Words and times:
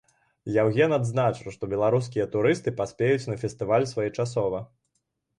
Яўген 0.53 0.93
адзначыў, 0.95 1.49
што 1.57 1.67
беларускія 1.73 2.25
турысты 2.35 2.73
паспеюць 2.79 3.29
на 3.33 3.37
фестываль 3.43 3.85
своечасова. 3.93 4.63